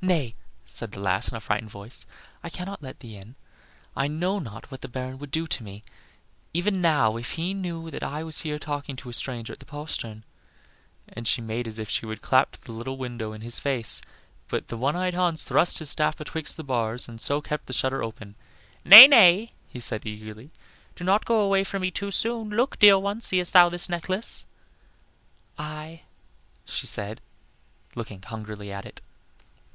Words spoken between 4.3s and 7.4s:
not what the Baron would do to me, even now, if